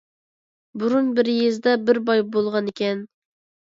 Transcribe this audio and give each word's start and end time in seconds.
بۇرۇن 0.85 1.13
بىر 1.21 1.31
يېزىدا 1.33 1.79
بىر 1.87 2.03
باي 2.11 2.27
بولغانىكەن. 2.35 3.09